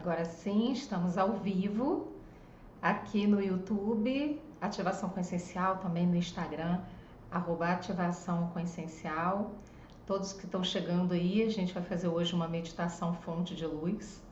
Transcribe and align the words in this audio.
Agora 0.00 0.24
sim, 0.24 0.72
estamos 0.72 1.18
ao 1.18 1.34
vivo 1.34 2.08
aqui 2.80 3.26
no 3.26 3.38
YouTube, 3.38 4.40
Ativação 4.58 5.10
com 5.10 5.20
Essencial, 5.20 5.76
também 5.76 6.06
no 6.06 6.16
Instagram, 6.16 6.80
arroba 7.30 7.68
Ativação 7.68 8.48
com 8.48 8.60
Essencial. 8.60 9.52
Todos 10.06 10.32
que 10.32 10.46
estão 10.46 10.64
chegando 10.64 11.12
aí, 11.12 11.42
a 11.42 11.50
gente 11.50 11.74
vai 11.74 11.82
fazer 11.82 12.08
hoje 12.08 12.34
uma 12.34 12.48
meditação 12.48 13.12
fonte 13.12 13.54
de 13.54 13.66
luz. 13.66 14.22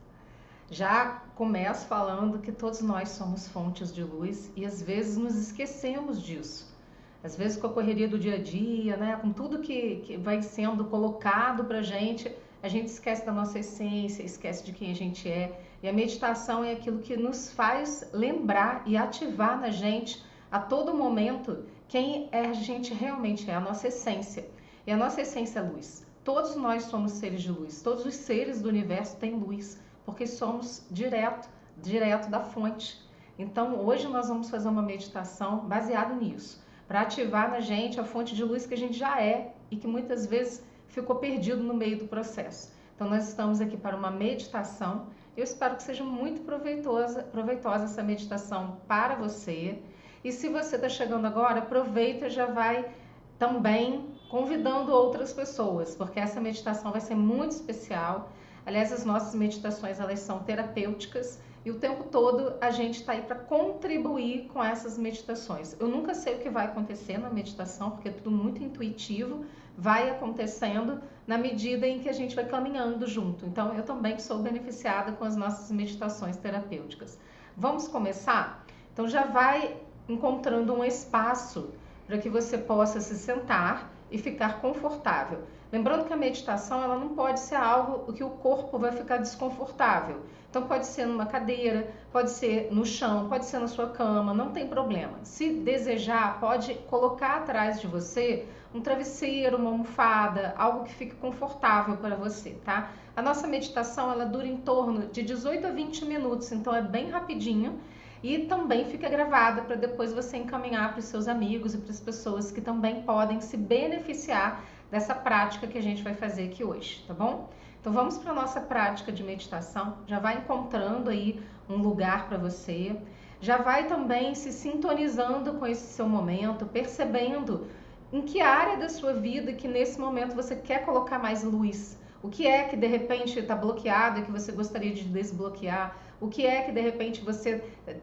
Já 0.70 1.22
começo 1.34 1.86
falando 1.86 2.38
que 2.38 2.50
todos 2.50 2.80
nós 2.80 3.10
somos 3.10 3.46
fontes 3.46 3.92
de 3.92 4.02
luz 4.02 4.50
e 4.56 4.64
às 4.64 4.80
vezes 4.80 5.18
nos 5.18 5.36
esquecemos 5.36 6.22
disso. 6.22 6.74
Às 7.22 7.36
vezes 7.36 7.58
com 7.58 7.66
a 7.66 7.72
correria 7.74 8.08
do 8.08 8.18
dia 8.18 8.36
a 8.36 8.42
dia, 8.42 8.96
né, 8.96 9.16
com 9.16 9.34
tudo 9.34 9.58
que, 9.58 9.96
que 9.96 10.16
vai 10.16 10.40
sendo 10.40 10.86
colocado 10.86 11.62
para 11.66 11.82
gente, 11.82 12.34
a 12.62 12.68
gente 12.68 12.86
esquece 12.86 13.24
da 13.24 13.32
nossa 13.32 13.58
essência, 13.58 14.22
esquece 14.22 14.64
de 14.64 14.72
quem 14.72 14.90
a 14.90 14.94
gente 14.94 15.28
é. 15.28 15.60
E 15.82 15.88
a 15.88 15.92
meditação 15.92 16.64
é 16.64 16.72
aquilo 16.72 16.98
que 16.98 17.16
nos 17.16 17.52
faz 17.52 18.08
lembrar 18.12 18.82
e 18.84 18.96
ativar 18.96 19.60
na 19.60 19.70
gente 19.70 20.24
a 20.50 20.58
todo 20.58 20.94
momento 20.94 21.64
quem 21.86 22.28
é 22.32 22.46
a 22.46 22.52
gente 22.52 22.92
realmente 22.92 23.48
é, 23.48 23.54
a 23.54 23.60
nossa 23.60 23.88
essência. 23.88 24.48
E 24.86 24.90
a 24.90 24.96
nossa 24.96 25.20
essência 25.20 25.60
é 25.60 25.62
luz. 25.62 26.06
Todos 26.24 26.56
nós 26.56 26.84
somos 26.84 27.12
seres 27.12 27.42
de 27.42 27.52
luz. 27.52 27.80
Todos 27.80 28.04
os 28.04 28.14
seres 28.14 28.60
do 28.60 28.68
universo 28.68 29.16
têm 29.16 29.34
luz, 29.34 29.80
porque 30.04 30.26
somos 30.26 30.86
direto, 30.90 31.48
direto 31.76 32.28
da 32.28 32.40
fonte. 32.40 33.00
Então, 33.38 33.86
hoje 33.86 34.08
nós 34.08 34.28
vamos 34.28 34.50
fazer 34.50 34.68
uma 34.68 34.82
meditação 34.82 35.60
baseada 35.60 36.12
nisso, 36.14 36.60
para 36.88 37.02
ativar 37.02 37.50
na 37.50 37.60
gente 37.60 38.00
a 38.00 38.04
fonte 38.04 38.34
de 38.34 38.42
luz 38.42 38.66
que 38.66 38.74
a 38.74 38.76
gente 38.76 38.98
já 38.98 39.22
é 39.22 39.54
e 39.70 39.76
que 39.76 39.86
muitas 39.86 40.26
vezes 40.26 40.66
ficou 40.88 41.16
perdido 41.16 41.62
no 41.62 41.74
meio 41.74 41.98
do 41.98 42.08
processo. 42.08 42.72
Então, 42.94 43.08
nós 43.08 43.28
estamos 43.28 43.60
aqui 43.60 43.76
para 43.76 43.96
uma 43.96 44.10
meditação. 44.10 45.06
Eu 45.36 45.44
espero 45.44 45.76
que 45.76 45.82
seja 45.82 46.02
muito 46.02 46.40
proveitosa, 46.40 47.22
proveitosa 47.22 47.84
essa 47.84 48.02
meditação 48.02 48.78
para 48.88 49.14
você. 49.14 49.78
E 50.24 50.32
se 50.32 50.48
você 50.48 50.74
está 50.76 50.88
chegando 50.88 51.26
agora, 51.26 51.60
aproveita 51.60 52.26
e 52.26 52.30
já 52.30 52.46
vai 52.46 52.90
também 53.38 54.18
convidando 54.28 54.92
outras 54.92 55.32
pessoas, 55.32 55.94
porque 55.94 56.18
essa 56.18 56.40
meditação 56.40 56.90
vai 56.90 57.00
ser 57.00 57.14
muito 57.14 57.52
especial. 57.52 58.32
Aliás, 58.66 58.92
as 58.92 59.04
nossas 59.04 59.34
meditações 59.34 60.00
elas 60.00 60.18
são 60.18 60.40
terapêuticas 60.40 61.40
e 61.64 61.70
o 61.70 61.78
tempo 61.78 62.04
todo 62.04 62.54
a 62.60 62.70
gente 62.70 63.00
está 63.00 63.12
aí 63.12 63.22
para 63.22 63.36
contribuir 63.36 64.48
com 64.48 64.62
essas 64.62 64.98
meditações. 64.98 65.76
Eu 65.80 65.88
nunca 65.88 66.14
sei 66.14 66.34
o 66.34 66.38
que 66.38 66.50
vai 66.50 66.66
acontecer 66.66 67.18
na 67.18 67.30
meditação, 67.30 67.92
porque 67.92 68.08
é 68.08 68.12
tudo 68.12 68.30
muito 68.30 68.62
intuitivo, 68.62 69.44
vai 69.78 70.10
acontecendo 70.10 71.00
na 71.24 71.38
medida 71.38 71.86
em 71.86 72.00
que 72.00 72.08
a 72.08 72.12
gente 72.12 72.34
vai 72.34 72.44
caminhando 72.44 73.06
junto. 73.06 73.46
Então, 73.46 73.72
eu 73.74 73.84
também 73.84 74.18
sou 74.18 74.40
beneficiada 74.40 75.12
com 75.12 75.24
as 75.24 75.36
nossas 75.36 75.70
meditações 75.70 76.36
terapêuticas. 76.36 77.16
Vamos 77.56 77.86
começar? 77.86 78.66
Então, 78.92 79.06
já 79.06 79.24
vai 79.24 79.76
encontrando 80.08 80.74
um 80.74 80.84
espaço 80.84 81.70
para 82.08 82.18
que 82.18 82.28
você 82.28 82.56
possa 82.56 83.00
se 83.00 83.14
sentar 83.14 83.92
e 84.10 84.16
ficar 84.16 84.60
confortável. 84.62 85.42
Lembrando 85.70 86.06
que 86.06 86.12
a 86.14 86.16
meditação 86.16 86.82
ela 86.82 86.98
não 86.98 87.10
pode 87.10 87.40
ser 87.40 87.56
algo 87.56 88.10
que 88.14 88.24
o 88.24 88.30
corpo 88.30 88.78
vai 88.78 88.90
ficar 88.90 89.18
desconfortável. 89.18 90.22
Então 90.48 90.62
pode 90.62 90.86
ser 90.86 91.04
numa 91.04 91.26
cadeira, 91.26 91.92
pode 92.10 92.30
ser 92.30 92.72
no 92.72 92.86
chão, 92.86 93.28
pode 93.28 93.44
ser 93.44 93.58
na 93.58 93.68
sua 93.68 93.90
cama, 93.90 94.32
não 94.32 94.50
tem 94.50 94.66
problema. 94.66 95.18
Se 95.22 95.52
desejar, 95.52 96.40
pode 96.40 96.72
colocar 96.88 97.36
atrás 97.36 97.82
de 97.82 97.86
você 97.86 98.48
um 98.74 98.80
travesseiro, 98.80 99.58
uma 99.58 99.70
almofada, 99.70 100.54
algo 100.56 100.84
que 100.84 100.94
fique 100.94 101.14
confortável 101.16 101.98
para 101.98 102.16
você, 102.16 102.52
tá? 102.64 102.90
A 103.14 103.20
nossa 103.20 103.46
meditação 103.46 104.10
ela 104.10 104.24
dura 104.24 104.46
em 104.46 104.56
torno 104.56 105.08
de 105.08 105.22
18 105.22 105.66
a 105.66 105.70
20 105.70 106.06
minutos, 106.06 106.50
então 106.50 106.74
é 106.74 106.80
bem 106.80 107.10
rapidinho 107.10 107.78
e 108.22 108.40
também 108.40 108.84
fica 108.84 109.08
gravada 109.08 109.62
para 109.62 109.76
depois 109.76 110.12
você 110.12 110.36
encaminhar 110.36 110.90
para 110.90 110.98
os 110.98 111.04
seus 111.04 111.28
amigos 111.28 111.74
e 111.74 111.78
para 111.78 111.90
as 111.90 112.00
pessoas 112.00 112.50
que 112.50 112.60
também 112.60 113.02
podem 113.02 113.40
se 113.40 113.56
beneficiar 113.56 114.64
dessa 114.90 115.14
prática 115.14 115.66
que 115.66 115.78
a 115.78 115.82
gente 115.82 116.02
vai 116.02 116.14
fazer 116.14 116.44
aqui 116.44 116.64
hoje, 116.64 117.04
tá 117.06 117.14
bom? 117.14 117.48
Então 117.80 117.92
vamos 117.92 118.18
para 118.18 118.32
a 118.32 118.34
nossa 118.34 118.60
prática 118.60 119.12
de 119.12 119.22
meditação. 119.22 119.98
Já 120.06 120.18
vai 120.18 120.38
encontrando 120.38 121.10
aí 121.10 121.40
um 121.68 121.76
lugar 121.76 122.28
para 122.28 122.36
você. 122.36 122.96
Já 123.40 123.58
vai 123.58 123.86
também 123.86 124.34
se 124.34 124.52
sintonizando 124.52 125.54
com 125.54 125.66
esse 125.66 125.86
seu 125.86 126.08
momento, 126.08 126.66
percebendo 126.66 127.68
em 128.12 128.22
que 128.22 128.40
área 128.40 128.76
da 128.76 128.88
sua 128.88 129.12
vida 129.12 129.52
que 129.52 129.68
nesse 129.68 130.00
momento 130.00 130.34
você 130.34 130.56
quer 130.56 130.84
colocar 130.84 131.18
mais 131.18 131.44
luz? 131.44 131.96
O 132.20 132.28
que 132.28 132.46
é 132.46 132.64
que 132.64 132.76
de 132.76 132.86
repente 132.86 133.38
está 133.38 133.54
bloqueado 133.54 134.18
e 134.18 134.22
que 134.22 134.30
você 134.30 134.50
gostaria 134.50 134.92
de 134.92 135.04
desbloquear? 135.04 135.96
O 136.20 136.26
que 136.26 136.44
é 136.44 136.62
que 136.62 136.72
de 136.72 136.80
repente 136.80 137.20
você 137.20 137.62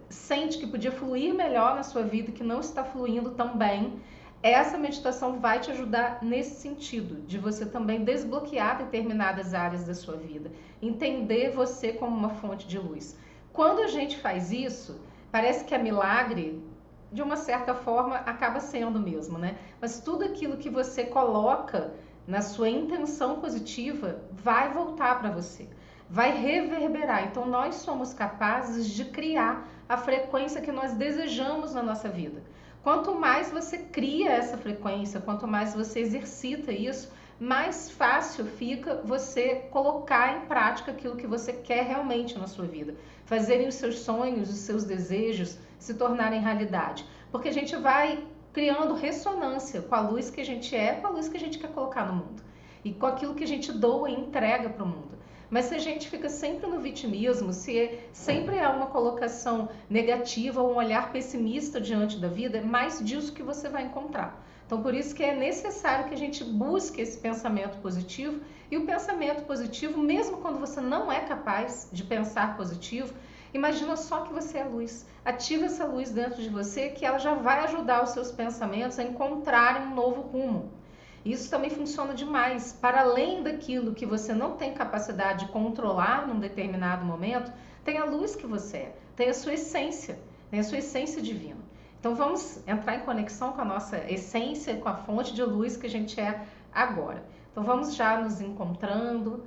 sente 0.09 0.57
que 0.57 0.65
podia 0.65 0.91
fluir 0.91 1.33
melhor 1.33 1.75
na 1.75 1.83
sua 1.83 2.03
vida 2.03 2.31
que 2.31 2.43
não 2.43 2.61
está 2.61 2.83
fluindo 2.83 3.31
tão 3.31 3.57
bem? 3.57 3.99
Essa 4.41 4.77
meditação 4.77 5.39
vai 5.39 5.59
te 5.59 5.71
ajudar 5.71 6.19
nesse 6.21 6.61
sentido, 6.61 7.21
de 7.23 7.37
você 7.37 7.65
também 7.65 8.05
desbloquear 8.05 8.77
determinadas 8.77 9.53
áreas 9.53 9.85
da 9.85 9.93
sua 9.93 10.15
vida, 10.15 10.51
entender 10.81 11.51
você 11.51 11.91
como 11.91 12.15
uma 12.15 12.29
fonte 12.29 12.67
de 12.67 12.77
luz. 12.77 13.17
Quando 13.51 13.81
a 13.81 13.87
gente 13.87 14.17
faz 14.17 14.51
isso, 14.51 15.01
parece 15.31 15.65
que 15.65 15.73
é 15.73 15.77
milagre 15.77 16.63
de 17.11 17.21
uma 17.21 17.35
certa 17.35 17.73
forma 17.73 18.17
acaba 18.17 18.59
sendo 18.59 18.99
mesmo, 18.99 19.37
né? 19.37 19.57
Mas 19.81 19.99
tudo 19.99 20.23
aquilo 20.23 20.57
que 20.57 20.69
você 20.69 21.05
coloca 21.05 21.93
na 22.27 22.41
sua 22.41 22.69
intenção 22.69 23.39
positiva 23.39 24.21
vai 24.31 24.73
voltar 24.73 25.19
para 25.19 25.31
você, 25.31 25.67
vai 26.09 26.31
reverberar. 26.31 27.25
Então 27.25 27.45
nós 27.45 27.75
somos 27.75 28.13
capazes 28.13 28.87
de 28.87 29.05
criar 29.05 29.67
a 29.87 29.97
frequência 29.97 30.61
que 30.61 30.71
nós 30.71 30.93
desejamos 30.93 31.73
na 31.73 31.83
nossa 31.83 32.09
vida. 32.09 32.41
Quanto 32.83 33.15
mais 33.15 33.51
você 33.51 33.77
cria 33.77 34.31
essa 34.31 34.57
frequência, 34.57 35.19
quanto 35.19 35.47
mais 35.47 35.73
você 35.73 35.99
exercita 35.99 36.71
isso, 36.71 37.11
mais 37.39 37.89
fácil 37.89 38.45
fica 38.45 39.01
você 39.03 39.67
colocar 39.71 40.37
em 40.37 40.41
prática 40.47 40.91
aquilo 40.91 41.17
que 41.17 41.27
você 41.27 41.51
quer 41.51 41.83
realmente 41.83 42.37
na 42.37 42.47
sua 42.47 42.65
vida. 42.65 42.95
Fazerem 43.25 43.67
os 43.67 43.75
seus 43.75 43.99
sonhos, 43.99 44.49
os 44.49 44.59
seus 44.59 44.83
desejos 44.83 45.57
se 45.79 45.95
tornarem 45.95 46.39
realidade. 46.39 47.05
Porque 47.31 47.49
a 47.49 47.53
gente 47.53 47.75
vai 47.75 48.23
criando 48.55 48.93
ressonância 48.93 49.81
com 49.81 49.93
a 49.93 49.99
luz 49.99 50.29
que 50.29 50.39
a 50.39 50.45
gente 50.45 50.73
é, 50.73 50.93
com 50.93 51.07
a 51.07 51.09
luz 51.09 51.27
que 51.27 51.35
a 51.35 51.39
gente 51.39 51.59
quer 51.59 51.73
colocar 51.73 52.05
no 52.05 52.13
mundo. 52.13 52.41
E 52.85 52.93
com 52.93 53.05
aquilo 53.05 53.35
que 53.35 53.43
a 53.43 53.47
gente 53.47 53.69
doa 53.69 54.09
e 54.09 54.13
entrega 54.13 54.69
para 54.69 54.85
o 54.85 54.87
mundo. 54.87 55.17
Mas 55.49 55.65
se 55.65 55.75
a 55.75 55.77
gente 55.77 56.07
fica 56.07 56.29
sempre 56.29 56.65
no 56.65 56.79
vitimismo, 56.79 57.51
se 57.51 57.99
sempre 58.13 58.57
há 58.57 58.69
uma 58.69 58.87
colocação 58.87 59.67
negativa 59.89 60.61
ou 60.61 60.71
um 60.71 60.77
olhar 60.77 61.11
pessimista 61.11 61.81
diante 61.81 62.17
da 62.17 62.29
vida, 62.29 62.59
é 62.59 62.61
mais 62.61 63.03
disso 63.03 63.33
que 63.33 63.43
você 63.43 63.67
vai 63.67 63.83
encontrar. 63.83 64.41
Então, 64.65 64.81
por 64.81 64.93
isso 64.95 65.13
que 65.13 65.21
é 65.21 65.35
necessário 65.35 66.07
que 66.07 66.13
a 66.13 66.17
gente 66.17 66.41
busque 66.41 67.01
esse 67.01 67.17
pensamento 67.17 67.77
positivo. 67.81 68.39
E 68.71 68.77
o 68.77 68.85
pensamento 68.85 69.43
positivo, 69.43 70.01
mesmo 70.01 70.37
quando 70.37 70.59
você 70.59 70.79
não 70.79 71.11
é 71.11 71.19
capaz 71.19 71.89
de 71.91 72.05
pensar 72.05 72.55
positivo, 72.55 73.13
imagina 73.55 73.95
só 73.95 74.21
que 74.21 74.33
você 74.33 74.57
é 74.59 74.63
luz. 74.63 75.05
Ativa 75.23 75.65
essa 75.65 75.85
luz 75.85 76.11
dentro 76.11 76.41
de 76.41 76.49
você 76.49 76.89
que 76.89 77.05
ela 77.05 77.17
já 77.17 77.33
vai 77.33 77.63
ajudar 77.63 78.03
os 78.03 78.11
seus 78.11 78.31
pensamentos 78.31 78.99
a 78.99 79.03
encontrarem 79.03 79.87
um 79.87 79.95
novo 79.95 80.21
rumo. 80.21 80.71
Isso 81.23 81.49
também 81.49 81.71
funciona 81.71 82.13
demais. 82.13 82.73
Para 82.73 83.01
além 83.01 83.41
daquilo 83.41 83.95
que 83.95 84.05
você 84.05 84.33
não 84.33 84.55
tem 84.57 84.73
capacidade 84.73 85.45
de 85.45 85.51
controlar 85.51 86.27
num 86.27 86.39
determinado 86.39 87.03
momento, 87.03 87.51
tem 87.83 87.97
a 87.97 88.05
luz 88.05 88.35
que 88.35 88.45
você 88.45 88.77
é, 88.77 88.95
tem 89.15 89.29
a 89.29 89.33
sua 89.33 89.53
essência, 89.53 90.19
tem 90.51 90.59
a 90.59 90.63
sua 90.63 90.77
essência 90.77 91.21
divina. 91.21 91.59
Então 91.99 92.13
vamos 92.13 92.61
entrar 92.67 92.95
em 92.95 92.99
conexão 92.99 93.53
com 93.53 93.61
a 93.61 93.65
nossa 93.65 93.97
essência, 94.11 94.75
com 94.75 94.87
a 94.87 94.93
fonte 94.93 95.33
de 95.33 95.41
luz 95.41 95.75
que 95.75 95.87
a 95.87 95.89
gente 95.89 96.19
é 96.19 96.45
agora. 96.71 97.23
Então 97.51 97.63
vamos 97.63 97.95
já 97.95 98.19
nos 98.21 98.41
encontrando 98.41 99.43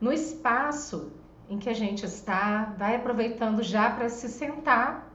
no 0.00 0.12
espaço 0.12 1.12
em 1.48 1.58
que 1.58 1.68
a 1.68 1.74
gente 1.74 2.04
está, 2.04 2.74
vai 2.78 2.96
aproveitando 2.96 3.62
já 3.62 3.90
para 3.90 4.08
se 4.08 4.28
sentar 4.28 5.12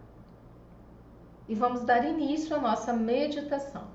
e 1.48 1.56
vamos 1.56 1.84
dar 1.84 2.06
início 2.06 2.56
à 2.56 2.60
nossa 2.60 2.94
meditação. 2.94 3.88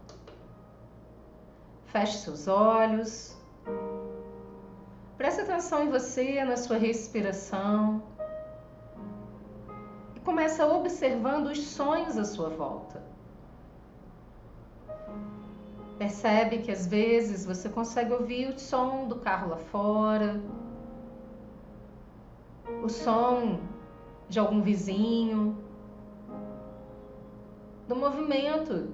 Feche 1.86 2.18
seus 2.18 2.48
olhos. 2.48 3.36
Preste 5.16 5.42
atenção 5.42 5.84
em 5.84 5.90
você, 5.90 6.42
na 6.44 6.56
sua 6.56 6.78
respiração 6.78 8.02
começa 10.24 10.66
observando 10.66 11.46
os 11.46 11.58
sonhos 11.58 12.16
à 12.16 12.24
sua 12.24 12.48
volta. 12.48 13.02
Percebe 15.98 16.58
que 16.58 16.70
às 16.70 16.86
vezes 16.86 17.44
você 17.44 17.68
consegue 17.68 18.12
ouvir 18.12 18.48
o 18.48 18.58
som 18.58 19.06
do 19.06 19.16
carro 19.16 19.50
lá 19.50 19.56
fora, 19.56 20.40
o 22.82 22.88
som 22.88 23.60
de 24.28 24.38
algum 24.38 24.62
vizinho, 24.62 25.56
do 27.86 27.96
movimento 27.96 28.88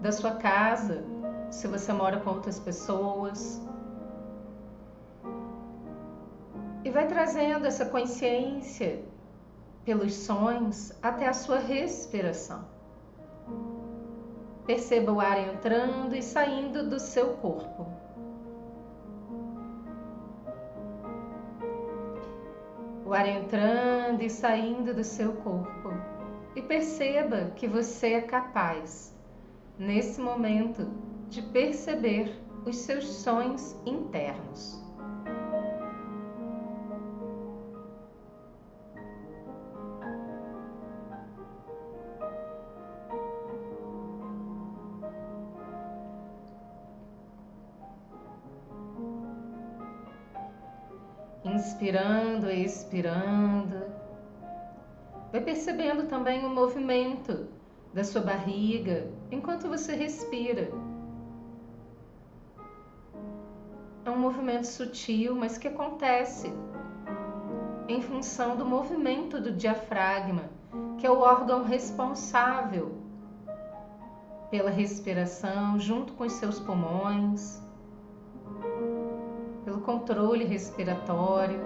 da 0.00 0.12
sua 0.12 0.32
casa, 0.32 1.04
se 1.50 1.66
você 1.66 1.92
mora 1.92 2.20
com 2.20 2.30
outras 2.30 2.58
pessoas. 2.58 3.62
E 6.84 6.90
vai 6.90 7.06
trazendo 7.06 7.66
essa 7.66 7.86
consciência 7.86 9.02
pelos 9.84 10.14
sons 10.14 10.92
até 11.02 11.26
a 11.26 11.32
sua 11.32 11.58
respiração. 11.58 12.64
Perceba 14.66 15.12
o 15.12 15.20
ar 15.20 15.38
entrando 15.38 16.14
e 16.14 16.22
saindo 16.22 16.88
do 16.88 16.98
seu 16.98 17.34
corpo. 17.34 18.01
O 23.12 23.14
ar 23.14 23.28
entrando 23.28 24.22
e 24.22 24.30
saindo 24.30 24.94
do 24.94 25.04
seu 25.04 25.34
corpo. 25.34 25.90
E 26.56 26.62
perceba 26.62 27.52
que 27.54 27.68
você 27.68 28.14
é 28.14 28.20
capaz, 28.22 29.14
nesse 29.78 30.18
momento, 30.18 30.88
de 31.28 31.42
perceber 31.42 32.34
os 32.64 32.74
seus 32.74 33.04
sons 33.04 33.76
internos. 33.84 34.82
Inspirando 51.44 52.50
e 52.50 52.64
expirando. 52.64 53.86
Vai 55.30 55.40
percebendo 55.40 56.08
também 56.08 56.44
o 56.44 56.50
movimento 56.50 57.48
da 57.92 58.04
sua 58.04 58.20
barriga 58.20 59.10
enquanto 59.30 59.68
você 59.68 59.94
respira. 59.94 60.70
É 64.04 64.10
um 64.10 64.18
movimento 64.18 64.66
sutil, 64.66 65.34
mas 65.34 65.56
que 65.56 65.68
acontece 65.68 66.52
em 67.88 68.00
função 68.00 68.56
do 68.56 68.64
movimento 68.64 69.40
do 69.40 69.52
diafragma, 69.52 70.50
que 70.98 71.06
é 71.06 71.10
o 71.10 71.20
órgão 71.20 71.64
responsável 71.64 72.96
pela 74.50 74.70
respiração 74.70 75.78
junto 75.78 76.12
com 76.14 76.24
os 76.24 76.32
seus 76.32 76.60
pulmões 76.60 77.61
controle 79.92 80.44
respiratório. 80.44 81.60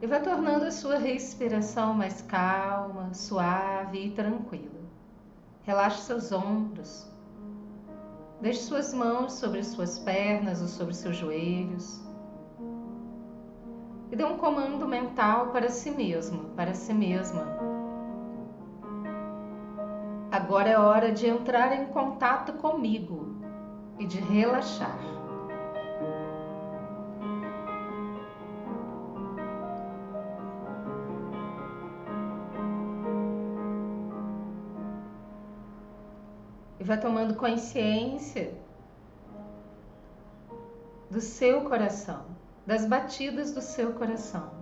E 0.00 0.06
vai 0.06 0.22
tornando 0.22 0.66
a 0.66 0.70
sua 0.70 0.98
respiração 0.98 1.92
mais 1.92 2.22
calma, 2.22 3.12
suave 3.12 4.06
e 4.06 4.10
tranquila. 4.12 4.80
Relaxe 5.64 6.02
seus 6.02 6.30
ombros. 6.30 7.10
Deixe 8.40 8.60
suas 8.60 8.94
mãos 8.94 9.32
sobre 9.32 9.64
suas 9.64 9.98
pernas 9.98 10.62
ou 10.62 10.68
sobre 10.68 10.94
seus 10.94 11.16
joelhos. 11.16 12.00
E 14.12 14.16
dê 14.16 14.24
um 14.24 14.38
comando 14.38 14.86
mental 14.86 15.48
para 15.48 15.68
si 15.68 15.90
mesmo, 15.90 16.50
para 16.50 16.72
si 16.72 16.94
mesma 16.94 17.77
Agora 20.48 20.70
é 20.70 20.78
hora 20.78 21.12
de 21.12 21.26
entrar 21.26 21.78
em 21.78 21.84
contato 21.88 22.54
comigo 22.54 23.36
e 23.98 24.06
de 24.06 24.18
relaxar. 24.18 24.98
E 36.80 36.82
vai 36.82 36.98
tomando 36.98 37.34
consciência 37.34 38.54
do 41.10 41.20
seu 41.20 41.60
coração, 41.68 42.24
das 42.66 42.86
batidas 42.86 43.52
do 43.52 43.60
seu 43.60 43.92
coração. 43.92 44.57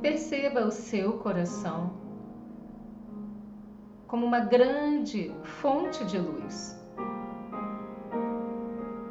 Perceba 0.00 0.64
o 0.66 0.70
seu 0.70 1.18
coração 1.18 1.92
como 4.06 4.26
uma 4.26 4.40
grande 4.40 5.32
fonte 5.44 6.04
de 6.04 6.18
luz 6.18 6.80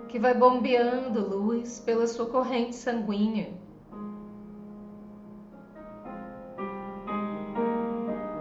que 0.10 0.18
vai 0.18 0.34
bombeando 0.34 1.26
luz 1.26 1.80
pela 1.80 2.08
sua 2.08 2.26
corrente 2.26 2.76
sanguínea. 2.76 3.54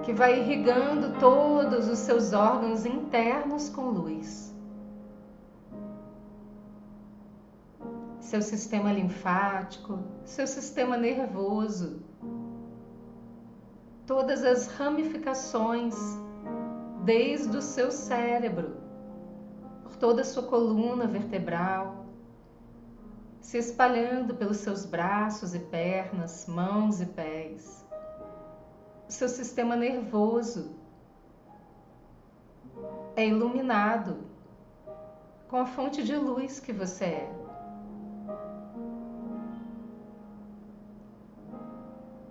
Que 0.03 0.15
vai 0.15 0.41
irrigando 0.41 1.19
todos 1.21 1.87
os 1.89 1.99
seus 1.99 2.33
órgãos 2.33 2.87
internos 2.87 3.69
com 3.69 3.91
luz. 3.91 4.57
Seu 8.19 8.41
sistema 8.41 8.91
linfático, 8.91 9.99
seu 10.25 10.47
sistema 10.47 10.97
nervoso, 10.97 12.03
todas 14.09 14.43
as 14.43 14.67
ramificações, 14.69 15.95
desde 17.05 17.55
o 17.55 17.61
seu 17.61 17.91
cérebro, 17.91 18.79
por 19.83 19.97
toda 19.97 20.23
a 20.23 20.25
sua 20.25 20.45
coluna 20.45 21.07
vertebral, 21.07 22.07
se 23.39 23.59
espalhando 23.59 24.35
pelos 24.35 24.57
seus 24.57 24.87
braços 24.87 25.55
e 25.55 25.59
pernas, 25.59 26.47
mãos 26.47 27.03
e 27.03 27.07
pés, 27.07 27.87
o 29.07 29.13
seu 29.13 29.29
sistema 29.29 29.77
nervoso 29.77 30.75
é 33.15 33.27
iluminado 33.27 34.25
com 35.49 35.59
a 35.59 35.67
fonte 35.67 36.03
de 36.03 36.17
luz 36.17 36.59
que 36.61 36.73
você 36.73 37.05
é. 37.05 37.38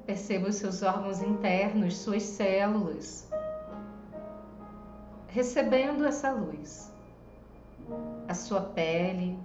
Perceba 0.08 0.48
os 0.48 0.56
seus 0.56 0.84
órgãos 0.84 1.22
internos, 1.22 1.98
suas 1.98 2.24
células, 2.24 3.30
recebendo 5.28 6.06
essa 6.06 6.32
luz. 6.32 6.90
A 8.26 8.34
sua 8.34 8.62
pele, 8.62 9.38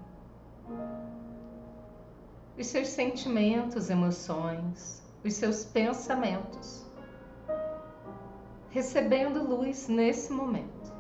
os 2.57 2.69
seus 2.69 2.89
sentimentos, 2.91 3.91
emoções, 3.91 5.03
os 5.25 5.35
seus 5.35 5.65
pensamentos, 5.65 6.87
recebendo 8.71 9.43
luz 9.43 9.89
nesse 9.89 10.33
momento. 10.33 10.93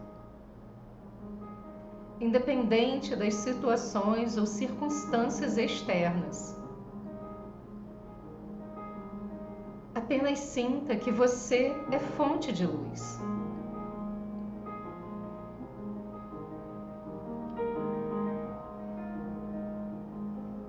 Independente 2.20 3.14
das 3.14 3.34
situações 3.34 4.36
ou 4.36 4.44
circunstâncias 4.44 5.56
externas 5.56 6.60
Apenas 10.12 10.40
sinta 10.40 10.94
que 10.94 11.10
você 11.10 11.74
é 11.90 11.98
fonte 11.98 12.52
de 12.52 12.66
luz. 12.66 13.18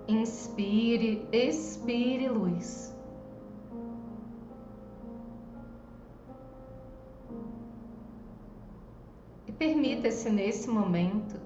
Inspire, 0.08 1.28
expire 1.30 2.30
luz. 2.30 2.96
E 9.46 9.52
permita-se 9.52 10.30
nesse 10.30 10.70
momento 10.70 11.38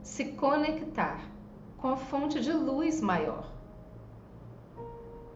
se 0.00 0.26
conectar 0.26 1.20
com 1.76 1.88
a 1.88 1.96
fonte 1.96 2.38
de 2.38 2.52
luz 2.52 3.00
maior 3.00 3.51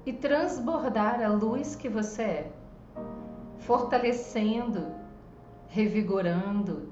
e 0.07 0.13
transbordar 0.13 1.21
a 1.21 1.29
luz 1.29 1.75
que 1.75 1.89
você 1.89 2.23
é, 2.23 2.53
fortalecendo, 3.59 4.95
revigorando, 5.67 6.89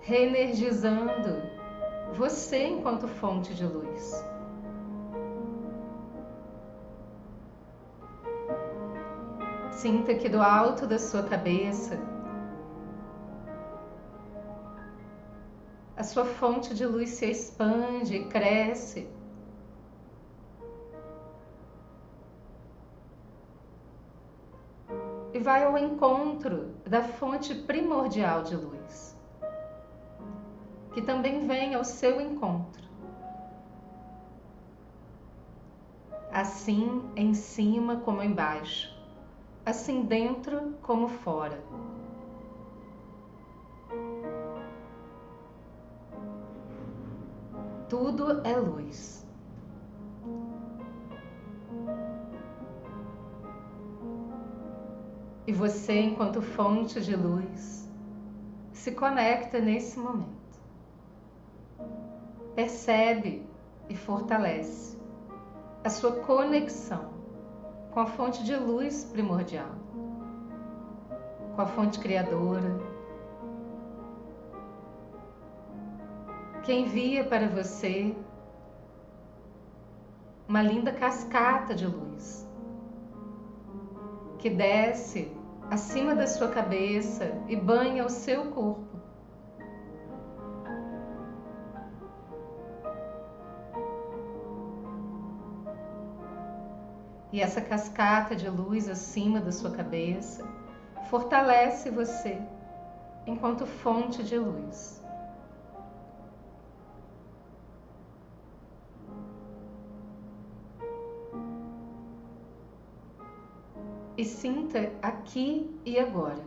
reenergizando 0.00 1.42
você 2.14 2.68
enquanto 2.68 3.06
fonte 3.06 3.54
de 3.54 3.66
luz. 3.66 4.24
Sinta 9.72 10.14
que 10.14 10.30
do 10.30 10.40
alto 10.40 10.86
da 10.86 10.98
sua 10.98 11.22
cabeça 11.24 11.98
a 15.94 16.02
sua 16.02 16.24
fonte 16.24 16.74
de 16.74 16.86
luz 16.86 17.10
se 17.10 17.26
expande 17.26 18.16
e 18.16 18.24
cresce 18.24 19.15
e 25.36 25.38
vai 25.38 25.64
ao 25.64 25.76
encontro 25.76 26.70
da 26.86 27.02
fonte 27.02 27.54
primordial 27.54 28.42
de 28.42 28.56
luz, 28.56 29.14
que 30.94 31.02
também 31.02 31.46
vem 31.46 31.74
ao 31.74 31.84
seu 31.84 32.18
encontro. 32.18 32.82
Assim, 36.32 37.02
em 37.14 37.34
cima 37.34 37.96
como 37.96 38.22
embaixo, 38.22 38.98
assim 39.66 40.04
dentro 40.04 40.74
como 40.80 41.06
fora. 41.06 41.62
Tudo 47.90 48.40
é 48.42 48.56
luz. 48.56 49.25
E 55.46 55.52
você, 55.52 56.00
enquanto 56.00 56.42
fonte 56.42 57.00
de 57.00 57.14
luz, 57.14 57.88
se 58.72 58.90
conecta 58.92 59.60
nesse 59.60 59.98
momento. 59.98 60.34
Percebe 62.54 63.46
e 63.88 63.94
fortalece 63.94 64.98
a 65.84 65.88
sua 65.88 66.12
conexão 66.20 67.10
com 67.92 68.00
a 68.00 68.06
fonte 68.06 68.42
de 68.42 68.56
luz 68.56 69.04
primordial, 69.04 69.70
com 71.54 71.62
a 71.62 71.66
fonte 71.66 72.00
criadora, 72.00 72.80
que 76.64 76.72
envia 76.72 77.22
para 77.22 77.46
você 77.46 78.16
uma 80.48 80.60
linda 80.60 80.92
cascata 80.92 81.72
de 81.72 81.86
luz 81.86 82.46
que 84.38 84.50
desce 84.50 85.35
acima 85.70 86.14
da 86.14 86.26
sua 86.26 86.48
cabeça 86.48 87.42
e 87.48 87.56
banha 87.56 88.04
o 88.04 88.08
seu 88.08 88.50
corpo. 88.52 88.96
E 97.32 97.40
essa 97.40 97.60
cascata 97.60 98.34
de 98.34 98.48
luz 98.48 98.88
acima 98.88 99.40
da 99.40 99.52
sua 99.52 99.70
cabeça 99.70 100.46
fortalece 101.10 101.90
você 101.90 102.40
enquanto 103.26 103.66
fonte 103.66 104.22
de 104.22 104.38
luz. 104.38 105.05
E 114.16 114.24
sinta 114.24 114.90
aqui 115.02 115.70
e 115.84 115.98
agora 115.98 116.42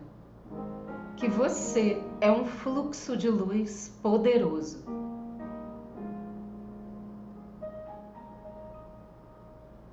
que 1.16 1.28
você 1.28 2.02
é 2.22 2.32
um 2.32 2.46
fluxo 2.46 3.16
de 3.16 3.30
luz 3.30 3.94
poderoso. 4.02 4.84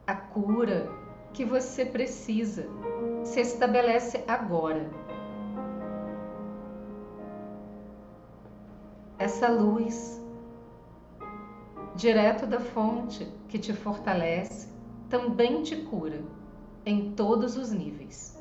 A 0.06 0.14
cura 0.14 0.88
que 1.32 1.44
você 1.44 1.84
precisa 1.84 2.66
se 3.24 3.40
estabelece 3.40 4.24
agora. 4.28 4.88
Essa 9.18 9.48
luz, 9.48 10.22
direto 11.96 12.46
da 12.46 12.60
fonte 12.60 13.26
que 13.48 13.58
te 13.58 13.72
fortalece, 13.72 14.68
também 15.10 15.62
te 15.64 15.74
cura 15.82 16.22
em 16.86 17.10
todos 17.10 17.56
os 17.56 17.72
níveis. 17.72 18.40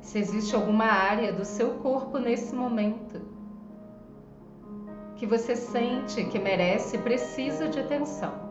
Se 0.00 0.18
existe 0.18 0.54
alguma 0.56 0.86
área 0.86 1.30
do 1.30 1.44
seu 1.44 1.74
corpo 1.74 2.18
nesse 2.18 2.54
momento 2.54 3.20
que 5.16 5.26
você 5.26 5.54
sente 5.54 6.24
que 6.24 6.38
merece 6.38 6.96
e 6.96 7.02
precisa 7.02 7.68
de 7.68 7.80
atenção. 7.80 8.45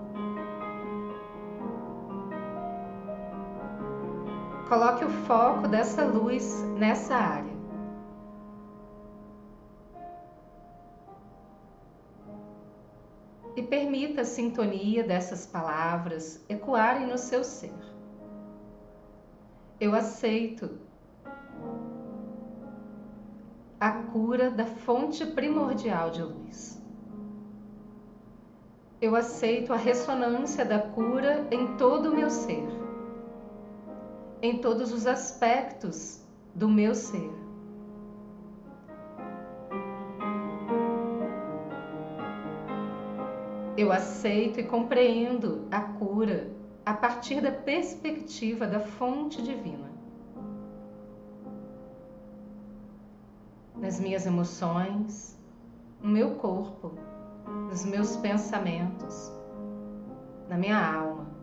Coloque 4.68 5.06
o 5.06 5.10
foco 5.10 5.68
dessa 5.68 6.04
luz 6.04 6.64
nessa 6.80 7.16
área. 7.16 7.54
E 13.56 13.62
permita 13.62 14.22
a 14.22 14.26
sintonia 14.26 15.04
dessas 15.04 15.46
palavras 15.46 16.44
ecoarem 16.50 17.06
no 17.06 17.18
seu 17.18 17.44
ser. 17.44 17.74
Eu 19.80 19.94
aceito 19.94 20.80
a 23.80 23.92
cura 23.92 24.50
da 24.50 24.66
fonte 24.66 25.24
primordial 25.28 26.10
de 26.10 26.24
luz. 26.24 26.82
Eu 29.00 29.16
aceito 29.16 29.72
a 29.72 29.78
ressonância 29.78 30.66
da 30.66 30.80
cura 30.80 31.48
em 31.52 31.78
todo 31.78 32.10
o 32.10 32.16
meu 32.16 32.32
ser 32.32 32.85
em 34.46 34.60
todos 34.60 34.92
os 34.94 35.08
aspectos 35.08 36.24
do 36.54 36.70
meu 36.70 36.94
ser. 36.94 37.32
Eu 43.78 43.92
aceito 43.92 44.60
e 44.60 44.64
compreendo 44.64 45.68
a 45.70 45.82
cura 45.82 46.50
a 46.86 46.94
partir 46.94 47.42
da 47.42 47.52
perspectiva 47.52 48.66
da 48.68 48.80
fonte 48.80 49.42
divina. 49.42 49.92
Nas 53.76 54.00
minhas 54.00 54.26
emoções, 54.26 55.38
no 56.02 56.10
meu 56.10 56.36
corpo, 56.36 56.94
nos 57.70 57.84
meus 57.84 58.16
pensamentos, 58.16 59.32
na 60.48 60.58
minha 60.58 60.80
alma. 60.80 61.35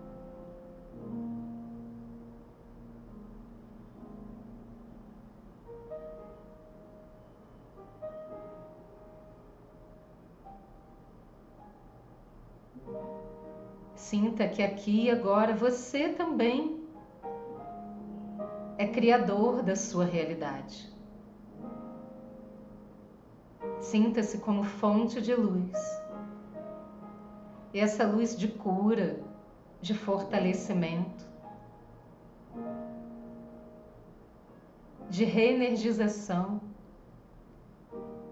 Sinta 14.12 14.46
que 14.46 14.62
aqui 14.62 15.04
e 15.04 15.10
agora 15.10 15.54
você 15.54 16.10
também 16.10 16.86
é 18.76 18.86
criador 18.86 19.62
da 19.62 19.74
sua 19.74 20.04
realidade. 20.04 20.86
Sinta-se 23.80 24.36
como 24.36 24.64
fonte 24.64 25.18
de 25.22 25.34
luz. 25.34 25.72
E 27.72 27.80
essa 27.80 28.06
luz 28.06 28.36
de 28.36 28.48
cura, 28.48 29.18
de 29.80 29.94
fortalecimento, 29.94 31.24
de 35.08 35.24
reenergização, 35.24 36.60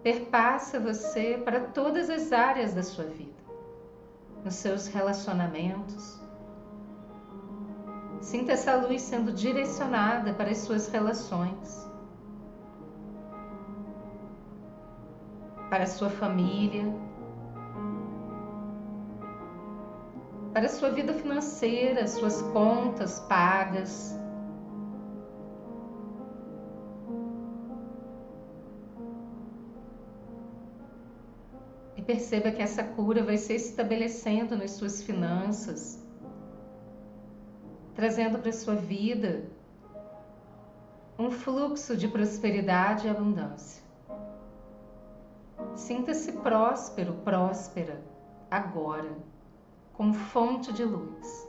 perpassa 0.03 0.79
você 0.79 1.41
para 1.43 1.59
todas 1.59 2.11
as 2.11 2.33
áreas 2.33 2.75
da 2.75 2.83
sua 2.83 3.07
vida 3.07 3.40
nos 4.45 4.55
seus 4.55 4.87
relacionamentos. 4.89 6.21
Sinta 8.21 8.53
essa 8.53 8.77
luz 8.77 9.03
sendo 9.03 9.33
direcionada 9.33 10.35
para 10.35 10.51
as 10.51 10.59
suas 10.59 10.89
relações, 10.89 11.89
para 15.71 15.85
a 15.85 15.87
sua 15.87 16.11
família, 16.11 16.85
para 20.53 20.67
a 20.67 20.69
sua 20.69 20.91
vida 20.91 21.15
financeira, 21.15 22.07
suas 22.07 22.43
contas 22.43 23.21
pagas, 23.21 24.20
perceba 32.11 32.51
que 32.51 32.61
essa 32.61 32.83
cura 32.83 33.23
vai 33.23 33.37
se 33.37 33.55
estabelecendo 33.55 34.57
nas 34.57 34.73
suas 34.73 35.01
finanças, 35.01 36.05
trazendo 37.95 38.41
para 38.41 38.51
a 38.51 38.53
sua 38.53 38.75
vida 38.75 39.45
um 41.17 41.31
fluxo 41.31 41.97
de 41.97 42.09
prosperidade 42.09 43.07
e 43.07 43.11
abundância. 43.11 43.81
Sinta-se 45.77 46.33
próspero, 46.33 47.13
próspera, 47.23 48.03
agora, 48.51 49.17
como 49.93 50.13
fonte 50.13 50.73
de 50.73 50.85
luz. 50.85 51.49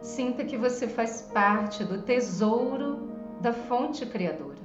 Sinta 0.00 0.42
que 0.42 0.56
você 0.56 0.88
faz 0.88 1.20
parte 1.20 1.84
do 1.84 2.00
tesouro 2.00 3.10
da 3.42 3.52
fonte 3.52 4.06
criadora. 4.06 4.63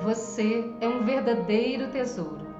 Você 0.00 0.72
é 0.80 0.88
um 0.88 1.04
verdadeiro 1.04 1.90
tesouro. 1.90 2.52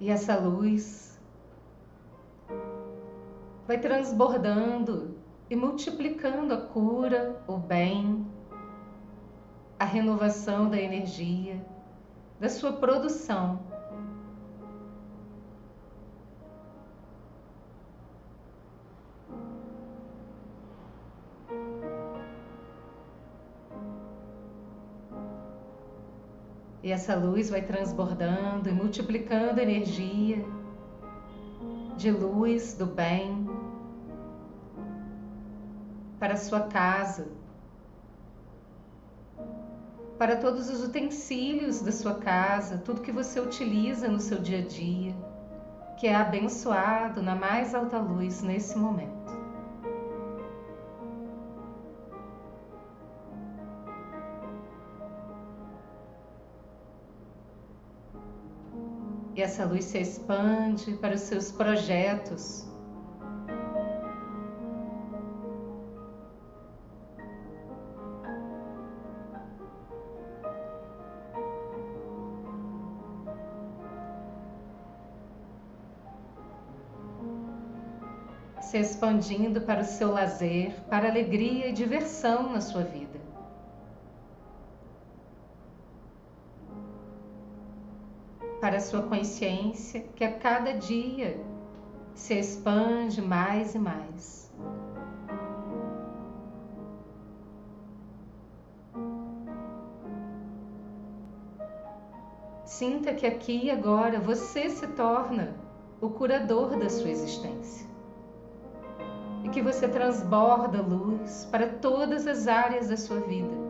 E 0.00 0.10
essa 0.10 0.36
luz 0.36 1.20
vai 3.66 3.78
transbordando 3.78 5.18
e 5.50 5.56
multiplicando 5.56 6.54
a 6.54 6.60
cura, 6.60 7.42
o 7.46 7.56
bem, 7.56 8.26
a 9.78 9.84
renovação 9.84 10.70
da 10.70 10.80
energia, 10.80 11.60
da 12.38 12.48
sua 12.48 12.72
produção. 12.72 13.67
E 26.88 26.90
essa 26.90 27.14
luz 27.14 27.50
vai 27.50 27.60
transbordando 27.60 28.70
e 28.70 28.72
multiplicando 28.72 29.60
energia 29.60 30.42
de 31.98 32.10
luz 32.10 32.72
do 32.72 32.86
bem 32.86 33.46
para 36.18 36.32
a 36.32 36.36
sua 36.38 36.62
casa, 36.62 37.28
para 40.18 40.36
todos 40.36 40.70
os 40.70 40.82
utensílios 40.82 41.82
da 41.82 41.92
sua 41.92 42.14
casa, 42.14 42.78
tudo 42.78 43.02
que 43.02 43.12
você 43.12 43.38
utiliza 43.38 44.08
no 44.08 44.18
seu 44.18 44.38
dia 44.38 44.60
a 44.60 44.66
dia, 44.66 45.14
que 45.98 46.06
é 46.06 46.14
abençoado 46.14 47.22
na 47.22 47.34
mais 47.34 47.74
alta 47.74 47.98
luz 47.98 48.40
nesse 48.40 48.78
momento. 48.78 49.17
E 59.38 59.40
essa 59.40 59.64
luz 59.64 59.84
se 59.84 59.98
expande 59.98 60.94
para 60.94 61.14
os 61.14 61.20
seus 61.20 61.52
projetos, 61.52 62.66
se 78.60 78.76
expandindo 78.76 79.60
para 79.60 79.82
o 79.82 79.84
seu 79.84 80.10
lazer, 80.10 80.72
para 80.90 81.08
alegria 81.08 81.68
e 81.68 81.72
diversão 81.72 82.52
na 82.52 82.60
sua 82.60 82.82
vida. 82.82 83.07
Para 88.60 88.80
sua 88.80 89.02
consciência 89.02 90.00
que 90.16 90.24
a 90.24 90.32
cada 90.38 90.72
dia 90.72 91.40
se 92.14 92.34
expande 92.34 93.22
mais 93.22 93.74
e 93.74 93.78
mais. 93.78 94.52
Sinta 102.64 103.14
que 103.14 103.26
aqui 103.26 103.64
e 103.64 103.70
agora 103.70 104.20
você 104.20 104.68
se 104.68 104.86
torna 104.88 105.54
o 106.00 106.10
curador 106.10 106.76
da 106.76 106.88
sua 106.88 107.10
existência 107.10 107.88
e 109.44 109.48
que 109.48 109.62
você 109.62 109.88
transborda 109.88 110.82
luz 110.82 111.46
para 111.50 111.68
todas 111.68 112.26
as 112.26 112.46
áreas 112.46 112.88
da 112.88 112.96
sua 112.96 113.20
vida. 113.20 113.67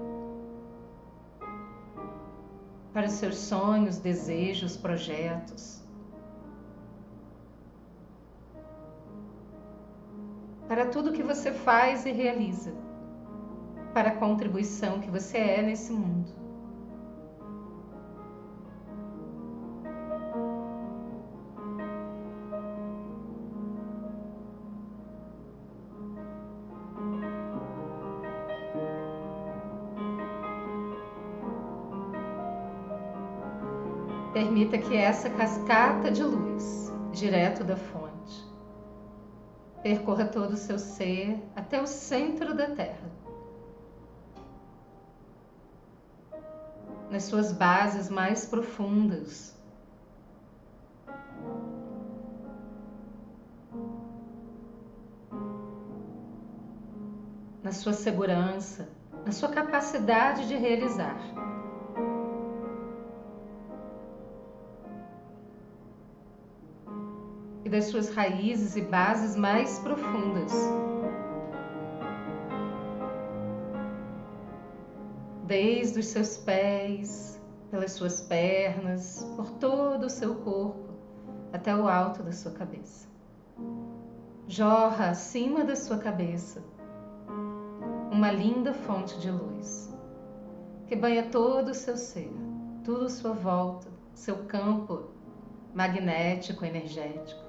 Para 2.93 3.07
os 3.07 3.13
seus 3.13 3.37
sonhos, 3.37 3.99
desejos, 3.99 4.77
projetos. 4.77 5.83
Para 10.67 10.87
tudo 10.87 11.13
que 11.13 11.23
você 11.23 11.53
faz 11.53 12.05
e 12.07 12.13
realiza. 12.13 12.75
Para 13.95 14.11
a 14.11 14.17
contribuição 14.17 15.01
que 15.01 15.11
você 15.11 15.39
é 15.39 15.63
nesse 15.63 15.93
mundo. 15.93 16.38
Permita 34.39 34.79
que 34.79 34.97
essa 34.97 35.29
cascata 35.29 36.13
de 36.13 36.23
luz, 36.23 36.93
direto 37.11 37.65
da 37.65 37.77
fonte, 37.77 38.47
percorra 39.83 40.27
todo 40.27 40.53
o 40.53 40.57
seu 40.57 40.79
ser 40.79 41.43
até 41.57 41.83
o 41.83 41.89
centro 41.89 42.55
da 42.55 42.69
Terra. 42.71 43.11
Nas 47.11 47.25
suas 47.25 47.51
bases 47.51 48.09
mais 48.09 48.47
profundas, 48.47 49.61
na 57.61 57.73
sua 57.73 57.93
segurança, 57.93 58.89
na 59.27 59.33
sua 59.33 59.49
capacidade 59.49 60.47
de 60.47 60.55
realizar. 60.55 61.38
E 67.69 67.71
das 67.71 67.85
suas 67.85 68.09
raízes 68.15 68.77
e 68.77 68.81
bases 68.81 69.37
mais 69.37 69.79
profundas. 69.81 70.51
Desde 75.45 76.01
os 76.01 76.07
seus 76.07 76.39
pés, 76.39 77.39
pelas 77.71 77.93
suas 77.93 78.23
pernas, 78.23 79.23
por 79.37 79.51
todo 79.51 80.07
o 80.07 80.11
seu 80.11 80.37
corpo, 80.37 80.95
até 81.53 81.77
o 81.77 81.87
alto 81.87 82.23
da 82.23 82.33
sua 82.33 82.53
cabeça. 82.53 83.07
Jorra 84.47 85.11
acima 85.11 85.63
da 85.63 85.77
sua 85.77 85.99
cabeça 85.99 86.63
uma 88.11 88.33
linda 88.33 88.73
fonte 88.73 89.19
de 89.21 89.31
luz 89.31 89.95
que 90.87 90.97
banha 90.97 91.25
todo 91.25 91.69
o 91.69 91.75
seu 91.75 91.99
ser, 91.99 92.33
tudo 92.83 93.05
à 93.05 93.11
sua 93.11 93.35
volta, 93.35 93.89
seu 94.15 94.47
campo 94.47 95.11
magnético, 95.75 96.65
energético. 96.65 97.48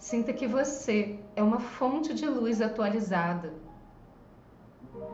Sinta 0.00 0.32
que 0.32 0.46
você 0.46 1.20
é 1.36 1.42
uma 1.42 1.60
fonte 1.60 2.14
de 2.14 2.26
luz 2.26 2.62
atualizada, 2.62 3.52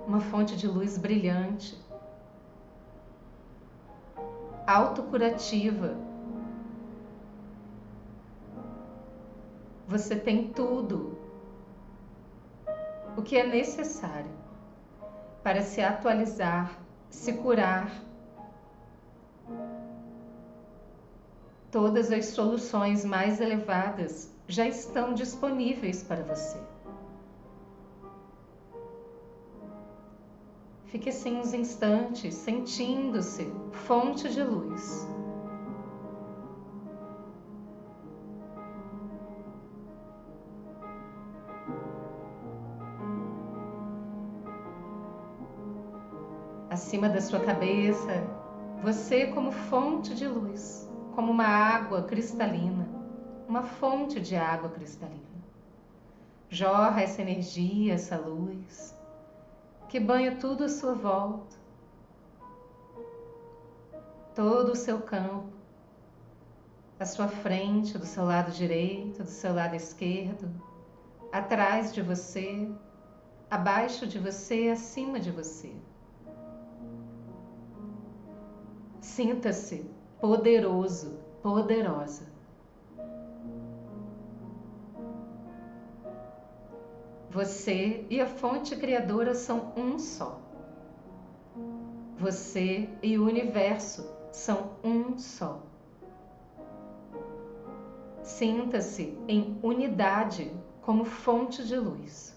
uma 0.06 0.20
fonte 0.20 0.56
de 0.56 0.68
luz 0.68 0.96
brilhante, 0.96 1.76
autocurativa. 4.64 5.96
Você 9.88 10.14
tem 10.14 10.52
tudo 10.52 11.18
o 13.16 13.22
que 13.22 13.36
é 13.36 13.44
necessário 13.44 14.30
para 15.42 15.62
se 15.62 15.80
atualizar, 15.82 16.78
se 17.10 17.32
curar. 17.32 17.90
Todas 21.72 22.12
as 22.12 22.26
soluções 22.26 23.04
mais 23.04 23.40
elevadas 23.40 24.35
já 24.48 24.66
estão 24.66 25.12
disponíveis 25.12 26.02
para 26.02 26.22
você. 26.22 26.58
Fique 30.86 31.08
assim 31.08 31.36
uns 31.36 31.52
instantes 31.52 32.34
sentindo-se 32.34 33.52
fonte 33.72 34.28
de 34.32 34.42
luz. 34.42 35.06
Acima 46.70 47.08
da 47.08 47.20
sua 47.20 47.40
cabeça, 47.40 48.24
você 48.82 49.26
como 49.28 49.50
fonte 49.50 50.14
de 50.14 50.28
luz, 50.28 50.88
como 51.14 51.32
uma 51.32 51.46
água 51.46 52.02
cristalina 52.02 52.85
uma 53.48 53.62
fonte 53.62 54.20
de 54.20 54.34
água 54.34 54.70
cristalina. 54.70 55.22
Jorra 56.48 57.02
essa 57.02 57.22
energia, 57.22 57.94
essa 57.94 58.16
luz, 58.16 58.96
que 59.88 60.00
banha 60.00 60.36
tudo 60.36 60.64
à 60.64 60.68
sua 60.68 60.94
volta, 60.94 61.56
todo 64.34 64.72
o 64.72 64.76
seu 64.76 65.00
campo, 65.00 65.48
à 66.98 67.04
sua 67.04 67.28
frente, 67.28 67.98
do 67.98 68.06
seu 68.06 68.24
lado 68.24 68.50
direito, 68.50 69.22
do 69.22 69.30
seu 69.30 69.54
lado 69.54 69.74
esquerdo, 69.74 70.50
atrás 71.32 71.92
de 71.92 72.02
você, 72.02 72.70
abaixo 73.50 74.06
de 74.06 74.18
você, 74.18 74.68
acima 74.68 75.20
de 75.20 75.30
você. 75.30 75.72
Sinta-se 79.00 79.88
poderoso, 80.20 81.20
poderosa. 81.42 82.35
Você 87.36 88.06
e 88.08 88.18
a 88.18 88.26
fonte 88.26 88.74
criadora 88.76 89.34
são 89.34 89.70
um 89.76 89.98
só. 89.98 90.40
Você 92.16 92.88
e 93.02 93.18
o 93.18 93.26
universo 93.26 94.10
são 94.32 94.70
um 94.82 95.18
só. 95.18 95.62
Sinta-se 98.22 99.18
em 99.28 99.60
unidade 99.62 100.50
como 100.80 101.04
fonte 101.04 101.62
de 101.66 101.76
luz. 101.76 102.34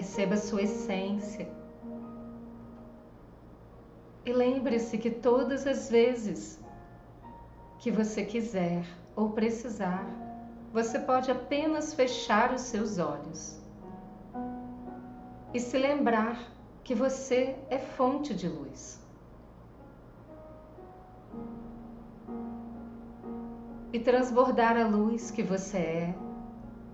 Perceba 0.00 0.34
sua 0.38 0.62
essência. 0.62 1.46
E 4.24 4.32
lembre-se 4.32 4.96
que 4.96 5.10
todas 5.10 5.66
as 5.66 5.90
vezes 5.90 6.58
que 7.78 7.90
você 7.90 8.24
quiser 8.24 8.82
ou 9.14 9.28
precisar, 9.32 10.06
você 10.72 10.98
pode 10.98 11.30
apenas 11.30 11.92
fechar 11.92 12.54
os 12.54 12.62
seus 12.62 12.98
olhos 12.98 13.60
e 15.52 15.60
se 15.60 15.76
lembrar 15.76 16.50
que 16.82 16.94
você 16.94 17.58
é 17.68 17.78
fonte 17.78 18.34
de 18.34 18.48
luz. 18.48 19.06
E 23.92 24.00
transbordar 24.00 24.78
a 24.78 24.86
luz 24.86 25.30
que 25.30 25.42
você 25.42 25.76
é 25.76 26.14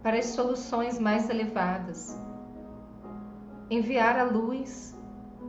para 0.02 0.18
as 0.18 0.26
soluções 0.26 0.98
mais 0.98 1.30
elevadas 1.30 2.25
enviar 3.70 4.18
a 4.18 4.24
luz 4.24 4.96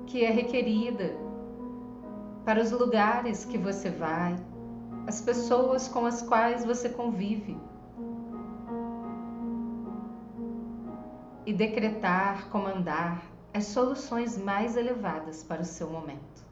que 0.08 0.24
é 0.24 0.32
requerida 0.32 1.16
para 2.44 2.62
os 2.62 2.72
lugares 2.72 3.46
que 3.46 3.58
você 3.58 3.90
vai, 3.90 4.36
as 5.06 5.22
pessoas 5.22 5.88
com 5.88 6.06
as 6.06 6.22
quais 6.22 6.66
você 6.66 6.90
convive. 6.90 7.58
E 11.46 11.54
decretar, 11.54 12.50
comandar 12.50 13.24
as 13.54 13.66
soluções 13.66 14.38
mais 14.38 14.76
elevadas 14.76 15.44
para 15.44 15.62
o 15.62 15.66
seu 15.66 15.90
momento. 15.90 16.46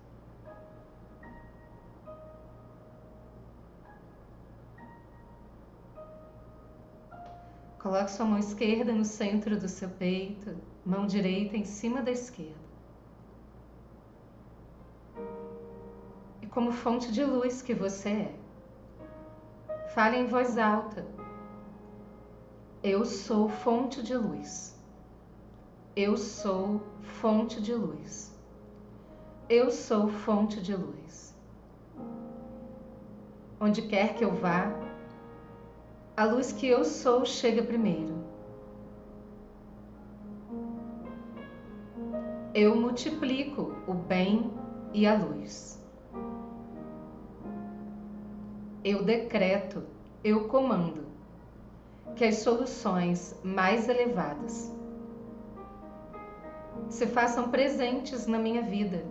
Coloque 7.79 8.11
sua 8.11 8.25
mão 8.25 8.39
esquerda 8.39 8.93
no 8.93 9.05
centro 9.05 9.59
do 9.59 9.67
seu 9.67 9.89
peito 9.89 10.55
mão 10.85 11.07
direita 11.07 11.57
em 11.57 11.65
cima 11.65 12.01
da 12.01 12.11
esquerda. 12.11 12.65
E 16.41 16.47
como 16.47 16.71
fonte 16.71 17.11
de 17.11 17.23
luz 17.23 17.61
que 17.61 17.73
você 17.73 18.09
é, 18.09 18.35
fale 19.95 20.17
em 20.17 20.27
voz 20.27 20.57
alta. 20.57 21.05
Eu 22.83 23.03
sou 23.03 23.49
fonte 23.49 24.03
de 24.03 24.15
luz. 24.15 24.79
Eu 25.95 26.17
sou 26.17 26.81
fonte 27.01 27.59
de 27.59 27.73
luz. 27.73 28.35
Eu 29.49 29.71
sou 29.71 30.07
fonte 30.07 30.61
de 30.61 30.75
luz. 30.75 31.33
Onde 33.59 33.81
quer 33.83 34.15
que 34.15 34.23
eu 34.23 34.35
vá, 34.35 34.71
a 36.17 36.25
luz 36.25 36.51
que 36.51 36.67
eu 36.67 36.83
sou 36.83 37.25
chega 37.25 37.63
primeiro. 37.63 38.24
Eu 42.55 42.73
multiplico 42.73 43.75
o 43.85 43.93
bem 43.93 44.49
e 44.93 45.05
a 45.05 45.13
luz. 45.13 45.77
Eu 48.81 49.03
decreto, 49.03 49.83
eu 50.23 50.47
comando 50.47 51.03
que 52.15 52.23
as 52.23 52.35
soluções 52.35 53.37
mais 53.43 53.89
elevadas 53.89 54.73
se 56.87 57.05
façam 57.07 57.51
presentes 57.51 58.25
na 58.25 58.39
minha 58.39 58.61
vida, 58.61 59.03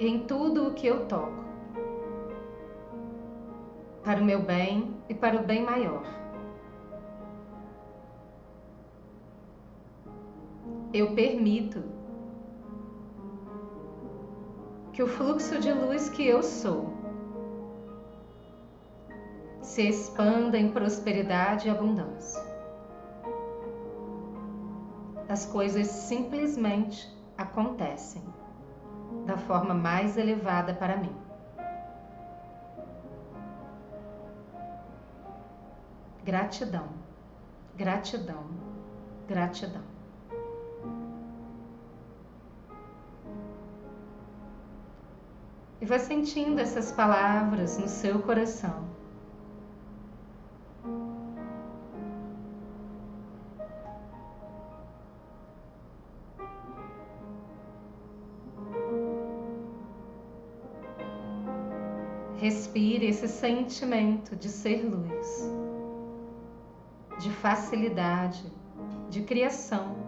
em 0.00 0.26
tudo 0.26 0.66
o 0.66 0.74
que 0.74 0.88
eu 0.88 1.06
toco, 1.06 1.44
para 4.02 4.20
o 4.20 4.24
meu 4.24 4.42
bem 4.42 4.96
e 5.08 5.14
para 5.14 5.36
o 5.36 5.44
bem 5.44 5.62
maior. 5.62 6.02
Eu 10.92 11.14
permito 11.14 11.82
que 14.92 15.02
o 15.02 15.06
fluxo 15.06 15.60
de 15.60 15.72
luz 15.72 16.08
que 16.08 16.26
eu 16.26 16.42
sou 16.42 16.92
se 19.60 19.86
expanda 19.86 20.56
em 20.56 20.72
prosperidade 20.72 21.68
e 21.68 21.70
abundância. 21.70 22.42
As 25.28 25.44
coisas 25.44 25.86
simplesmente 25.86 27.06
acontecem 27.36 28.22
da 29.26 29.36
forma 29.36 29.74
mais 29.74 30.16
elevada 30.16 30.72
para 30.74 30.96
mim. 30.96 31.14
Gratidão, 36.24 36.88
gratidão, 37.76 38.44
gratidão. 39.28 39.97
E 45.80 45.86
vai 45.86 45.98
sentindo 46.00 46.60
essas 46.60 46.90
palavras 46.90 47.78
no 47.78 47.86
seu 47.86 48.20
coração. 48.20 48.88
Respire 62.40 63.06
esse 63.06 63.28
sentimento 63.28 64.34
de 64.34 64.48
ser 64.48 64.84
luz, 64.84 65.52
de 67.20 67.30
facilidade, 67.30 68.44
de 69.10 69.22
criação. 69.22 70.07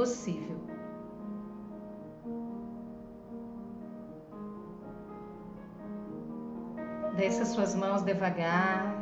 Possível. 0.00 0.56
Desça 7.16 7.44
suas 7.44 7.74
mãos 7.74 8.00
devagar. 8.00 8.98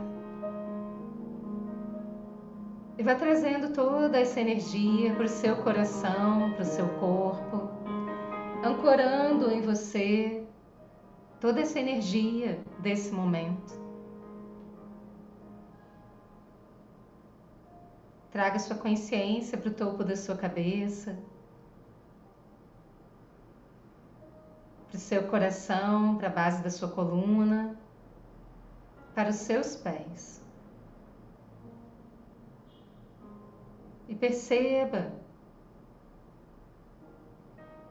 E 2.99 3.03
vá 3.05 3.15
trazendo 3.15 3.73
toda 3.73 4.19
essa 4.19 4.41
energia 4.41 5.15
para 5.15 5.27
o 5.27 5.29
seu 5.29 5.55
coração, 5.59 6.53
para 6.55 6.63
o 6.63 6.65
seu 6.65 6.89
corpo, 6.99 7.71
ancorando 8.65 9.53
em 9.53 9.61
você 9.61 10.45
toda 11.39 11.61
essa 11.61 11.79
energia 11.79 12.59
desse 12.81 13.13
momento. 13.13 13.78
Traga 18.39 18.61
sua 18.61 18.77
consciência 18.77 19.59
para 19.59 19.69
o 19.69 19.75
topo 19.75 20.05
da 20.05 20.15
sua 20.15 20.37
cabeça, 20.37 21.19
para 24.87 24.97
o 24.97 25.01
seu 25.01 25.27
coração, 25.27 26.17
para 26.19 26.29
a 26.29 26.31
base 26.31 26.63
da 26.63 26.71
sua 26.71 26.89
coluna, 26.89 27.77
para 29.13 29.31
os 29.31 29.35
seus 29.35 29.75
pés. 29.75 30.41
E 34.07 34.15
perceba 34.15 35.13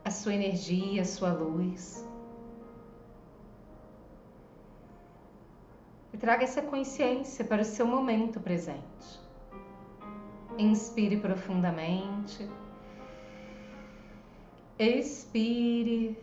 a 0.06 0.12
sua 0.12 0.34
energia, 0.34 1.02
a 1.02 1.06
sua 1.06 1.34
luz. 1.34 2.08
E 6.14 6.18
traga 6.18 6.46
essa 6.46 6.62
consciência 6.62 7.44
para 7.44 7.64
o 7.64 7.66
seu 7.66 7.86
momento 7.86 8.40
presente. 8.40 9.27
Inspire 10.58 11.17
profundamente. 11.17 12.50
Expire. 14.80 16.17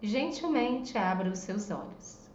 Gentilmente 0.00 0.96
abra 0.96 1.30
os 1.30 1.40
seus 1.40 1.70
olhos. 1.70 2.30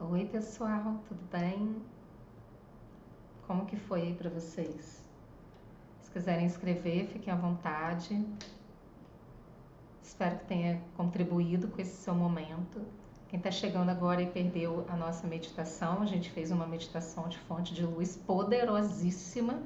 Oi, 0.00 0.24
pessoal, 0.26 1.02
tudo 1.08 1.20
bem? 1.30 1.76
Como 3.46 3.66
que 3.66 3.76
foi 3.76 4.02
aí 4.02 4.14
para 4.14 4.30
vocês? 4.30 5.02
Se 6.00 6.10
quiserem 6.10 6.46
escrever, 6.46 7.06
fiquem 7.08 7.32
à 7.32 7.36
vontade. 7.36 8.26
Espero 10.02 10.38
que 10.38 10.46
tenha 10.46 10.82
contribuído 10.96 11.68
com 11.68 11.80
esse 11.80 11.96
seu 11.96 12.14
momento. 12.14 12.80
Quem 13.32 13.38
está 13.38 13.50
chegando 13.50 13.88
agora 13.88 14.20
e 14.20 14.26
perdeu 14.26 14.84
a 14.90 14.94
nossa 14.94 15.26
meditação, 15.26 16.02
a 16.02 16.06
gente 16.06 16.28
fez 16.28 16.50
uma 16.50 16.66
meditação 16.66 17.30
de 17.30 17.38
fonte 17.38 17.72
de 17.72 17.82
luz 17.82 18.14
poderosíssima. 18.14 19.58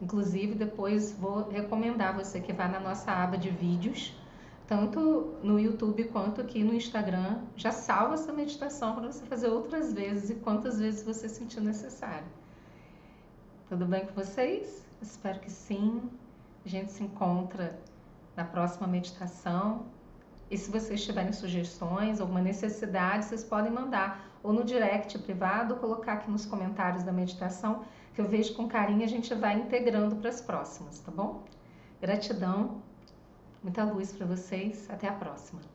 Inclusive, 0.00 0.54
depois 0.54 1.12
vou 1.12 1.46
recomendar 1.50 2.16
você 2.16 2.40
que 2.40 2.50
vá 2.50 2.66
na 2.66 2.80
nossa 2.80 3.12
aba 3.12 3.36
de 3.36 3.50
vídeos 3.50 4.14
tanto 4.66 5.36
no 5.42 5.60
YouTube 5.60 6.04
quanto 6.04 6.40
aqui 6.40 6.64
no 6.64 6.72
Instagram. 6.72 7.42
Já 7.56 7.70
salva 7.70 8.14
essa 8.14 8.32
meditação 8.32 8.94
para 8.94 9.12
você 9.12 9.24
fazer 9.26 9.48
outras 9.48 9.92
vezes 9.92 10.30
e 10.30 10.36
quantas 10.36 10.78
vezes 10.78 11.02
você 11.02 11.28
sentir 11.28 11.60
necessário. 11.60 12.26
Tudo 13.68 13.84
bem 13.84 14.06
com 14.06 14.14
vocês? 14.14 14.82
Espero 15.02 15.40
que 15.40 15.50
sim. 15.50 16.02
A 16.64 16.68
gente 16.70 16.92
se 16.92 17.04
encontra 17.04 17.78
na 18.34 18.44
próxima 18.44 18.86
meditação. 18.86 19.84
E 20.50 20.58
se 20.58 20.70
vocês 20.70 21.04
tiverem 21.04 21.32
sugestões, 21.32 22.20
alguma 22.20 22.40
necessidade, 22.40 23.24
vocês 23.24 23.42
podem 23.44 23.72
mandar 23.72 24.30
ou 24.42 24.52
no 24.52 24.62
direct 24.62 25.18
privado, 25.18 25.74
ou 25.74 25.80
colocar 25.80 26.14
aqui 26.14 26.30
nos 26.30 26.44
comentários 26.44 27.02
da 27.02 27.12
meditação, 27.12 27.84
que 28.14 28.20
eu 28.20 28.28
vejo 28.28 28.54
com 28.54 28.68
carinho 28.68 29.00
e 29.00 29.04
a 29.04 29.08
gente 29.08 29.34
vai 29.34 29.54
integrando 29.54 30.16
para 30.16 30.28
as 30.28 30.40
próximas, 30.40 30.98
tá 31.00 31.10
bom? 31.10 31.44
Gratidão 32.00 32.82
Muita 33.64 33.82
luz 33.82 34.12
para 34.12 34.26
vocês. 34.26 34.86
Até 34.90 35.08
a 35.08 35.12
próxima. 35.12 35.73